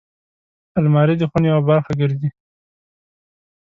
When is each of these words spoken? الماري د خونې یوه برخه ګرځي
الماري 0.79 1.15
د 1.17 1.23
خونې 1.29 1.47
یوه 1.51 1.61
برخه 1.69 1.91
ګرځي 1.99 2.29